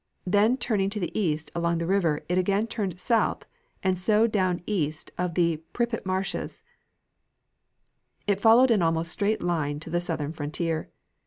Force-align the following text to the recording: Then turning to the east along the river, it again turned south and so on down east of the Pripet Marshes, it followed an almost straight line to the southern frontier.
Then 0.25 0.57
turning 0.57 0.89
to 0.89 0.99
the 0.99 1.15
east 1.17 1.51
along 1.53 1.77
the 1.77 1.85
river, 1.85 2.25
it 2.27 2.35
again 2.39 2.65
turned 2.65 2.99
south 2.99 3.45
and 3.83 3.99
so 3.99 4.23
on 4.23 4.31
down 4.31 4.63
east 4.65 5.11
of 5.15 5.35
the 5.35 5.57
Pripet 5.73 6.07
Marshes, 6.07 6.63
it 8.25 8.41
followed 8.41 8.71
an 8.71 8.81
almost 8.81 9.11
straight 9.11 9.43
line 9.43 9.79
to 9.81 9.91
the 9.91 9.99
southern 10.01 10.33
frontier. 10.33 10.89